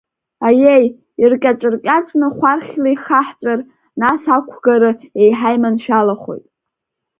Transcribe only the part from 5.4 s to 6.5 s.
иманшәалахоит…